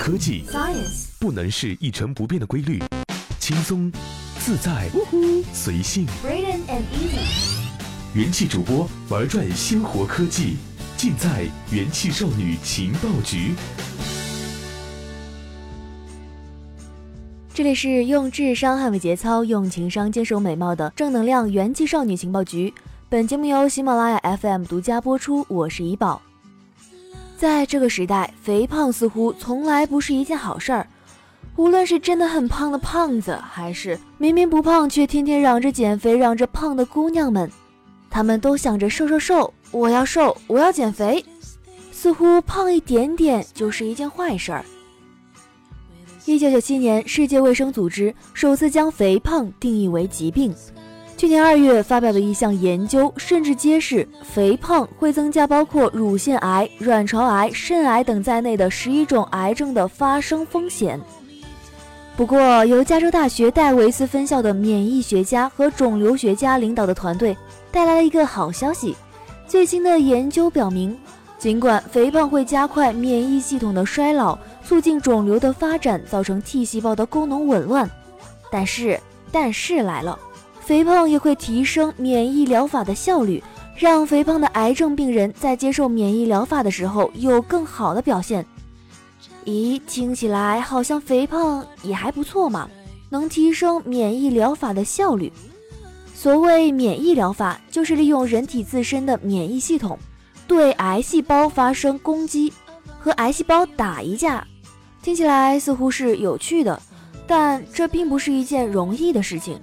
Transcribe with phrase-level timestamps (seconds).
[0.00, 2.82] 科技 Science 不能是一成不变的规律，
[3.38, 3.92] 轻松、
[4.38, 4.88] 自在、
[5.52, 6.06] 随性。
[6.24, 10.56] Braden and Easy 元气主播玩转鲜活科技，
[10.96, 13.54] 尽在元气少女情报局。
[17.52, 22.72] 这里是用智商捍卫节操，用情商坚守美貌的正能量元气少女情报局。
[23.10, 26.22] 本节目由喜马拉雅 FM 独家播出，我是怡宝。
[27.40, 30.86] 在这个时代，肥胖似乎从来不是一件好事儿。
[31.56, 37.50] 无论是真的很胖的胖子，还是明明不胖却天天嚷着减肥、嚷着胖的姑娘们，
[38.10, 41.24] 他们都想着瘦瘦瘦，我要瘦，我要减肥。
[41.90, 44.62] 似乎胖一点点就是一件坏事儿。
[46.26, 50.54] 一九九七年，世界卫生组织首次将肥胖定义为疾病。
[51.20, 60.98] 去年二月发表的一项研究，甚至揭示肥胖会增加包括乳腺癌、卵巢癌、肾癌等在内的十一种癌症的发生风险。
[62.16, 67.36] 不过，由加州大学戴维斯分校的免疫学家和肿瘤学家领导的团队
[67.70, 68.96] 带来了一个好消息：
[69.46, 70.96] 最新的研究表明，
[71.38, 77.90] 尽管肥胖会加快免疫系统的衰老，促进肿瘤的发展，造成 T 细胞的功能紊乱，
[78.50, 78.98] 但是，
[79.30, 80.18] 但是来了，
[80.60, 83.42] 肥胖也会提升免疫疗法的效率，
[83.76, 88.44] 让肥胖的癌症病人在接受免疫疗法的时候有更好的表现。
[89.44, 92.68] 咦，听起来好像肥胖也还不错嘛，
[93.08, 95.32] 能提升免疫疗法的效率。
[96.14, 99.98] 所谓免疫疗法，就是利用人体自身的免疫系统
[100.46, 102.52] 对癌细胞发生攻击，
[102.98, 104.46] 和癌细胞打一架。
[105.02, 106.78] 听起来似乎是有趣的，
[107.26, 109.58] 但这并不是一件容易的事情，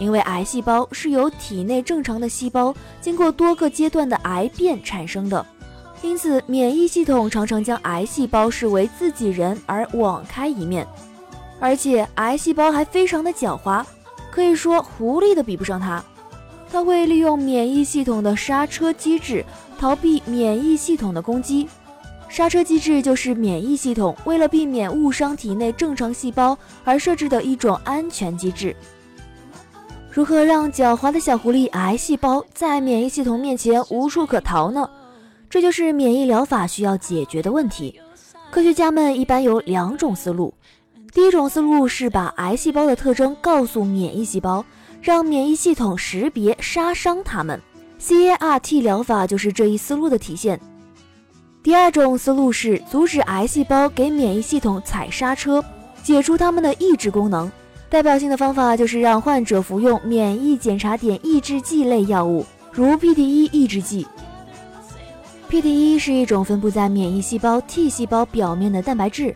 [0.00, 5.46] 因为癌细胞是由体内正常的细胞经过多个阶段的癌变产生的。
[6.02, 10.86] 因此，免疫系统常常将癌细胞视为自己人而网开一面，
[11.60, 13.84] 而且癌细胞还非常的狡猾，
[14.30, 16.02] 可以说狐狸都比不上它。
[16.72, 19.44] 它会利用免疫系统的刹车机制
[19.78, 21.68] 逃避免疫系统的攻击。
[22.30, 28.74] 刹车机制就是免疫系统为了避免误伤体内正常细胞而设置的一种安全机制。
[30.12, 34.90] 如何让狡猾的小狐狸癌细胞在免疫系统面前无处可逃呢？
[35.48, 38.00] 这就是免疫疗法需要解决的问题。
[38.50, 40.52] 科学家们一般有两种思路，
[41.12, 44.64] 第一种思路是把癌细胞的特征告诉免疫细胞，
[45.00, 47.60] 让免疫系统识别杀伤它们。
[48.00, 50.58] CAR-T 疗法就是这一思路的体现。
[51.62, 55.64] 第二种思路是阻止癌细胞给免疫系统踩刹车，
[56.02, 57.50] 解除它们的抑制功能。
[57.90, 64.06] 代表性的方法就是让患者服用免疫检查点抑制剂类药物，如 PD-1 抑制剂。
[65.50, 69.34] PD-1 是一种分布在免疫细胞 T 细胞表面的蛋白质，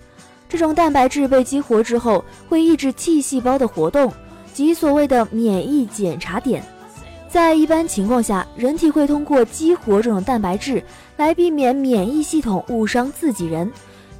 [0.48, 4.12] 这种蛋白质被激活之后，会抑制 T 细胞的活动，
[4.53, 6.62] 即所谓的免疫检查点。
[7.28, 10.81] 在一般情况下，人体会通过激活这种蛋白质
[11.16, 13.69] 来避免免疫系统误伤自己人，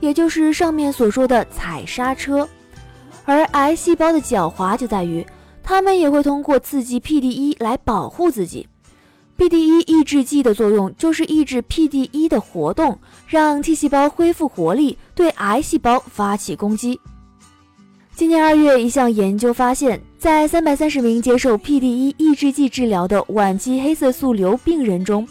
[0.01, 2.49] 也就是上面所说的踩刹车。
[3.25, 5.27] 而癌细胞的狡猾就在于，
[5.63, 8.67] 它们也会通过刺激 PD-1 来保护自己。
[9.37, 17.01] PD-1 抑制剂的作用就是抑制 PD-1 的活动，让 T 细胞恢复活力，对癌细胞发起攻击。
[18.15, 25.27] 今年二月，一项研究发现，在三百三十名接受 PD-1 抑制剂治疗的晚期黑色素瘤病人中，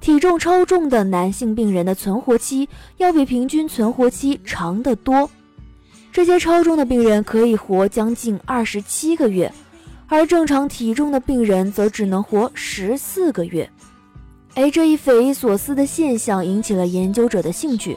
[0.00, 5.28] 体重超重的男性病人的存活期要比平均存活期长得多。
[6.12, 9.52] 这些超重的病人可以活将近二十七个月。
[10.10, 13.68] 而正常体重的病人则只能活十四个月。
[14.54, 17.94] 哎，这一匪夷所思的现象引起了研究者的兴趣，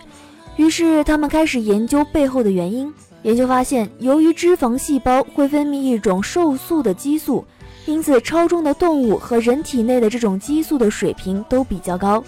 [0.57, 2.93] 于是他们开始研究背后的原因。
[3.23, 7.45] 研究发现，由于脂肪细胞会分泌一种瘦素的激素，
[7.85, 12.21] 因此超重的动物和人体内的这种激素的水平都比较高，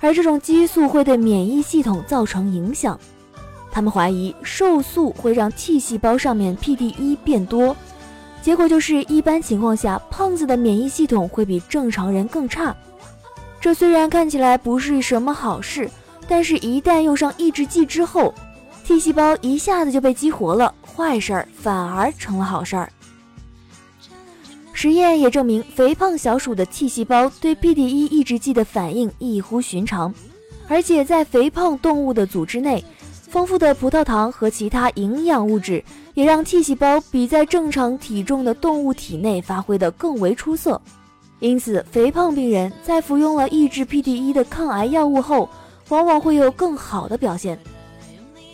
[0.00, 2.98] 而这种激素会对免疫系统造成影响。
[3.72, 7.76] 他们怀疑瘦素会让 T 细胞上面 PD-1 变多。
[8.42, 12.74] 结果就是，一般情况下，胖子的免疫系统会比正常人更差。
[13.60, 15.90] 这虽然看起来不是什么好事，
[16.26, 18.34] 但是一旦用上抑制剂之后
[18.84, 22.90] ，T 细胞一下子就被激活了，坏事儿反而成了好事儿。
[24.72, 30.14] 实验也证明，肥胖小鼠的 T 细胞对 PD-1 抑制剂的反应异乎寻常，
[30.66, 32.82] 而且在肥胖动物的组织内。
[33.30, 35.82] 丰富的葡萄糖和其他营养物质
[36.14, 40.80] 也让 T 细胞比在正常体重的动物体内发挥得更为出色。
[41.38, 45.48] 因此，肥胖病人在服用了抑制 PD-1 的抗癌药物后，
[45.90, 47.56] 往往会有更好的表现。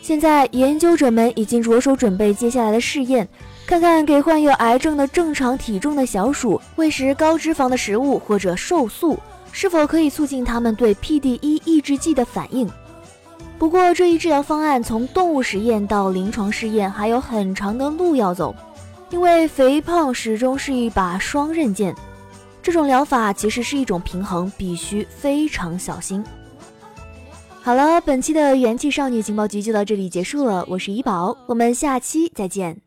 [0.02, 3.26] 现在研究者们已经着手准备接下来的试验，
[3.66, 9.18] 看看给患有癌症的正常体重的小鼠喂食高脂肪的食物或者瘦素，
[9.52, 12.68] 是否可以促进它们对 PDE 抑制剂的反应。
[13.58, 18.54] 不过，这一治疗方案从动物实验到临床试验还有很长的路要走，
[19.10, 21.94] 因为肥胖始终是一把双刃剑。
[22.62, 26.22] 这种疗法其实是一种平衡，必须非常小心。
[27.62, 30.64] 好了，本期的元气少女情报局就到这里结束了。
[30.68, 32.85] 我是怡宝，我们下期再见。